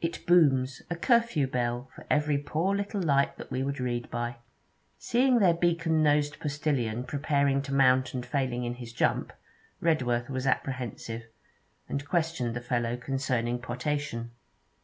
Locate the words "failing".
8.26-8.64